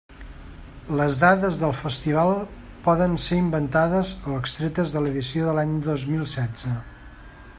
[0.99, 2.31] Les dades del festival
[2.87, 6.77] poden ser inventades o extretes de l'edició de l'any dos mil setze.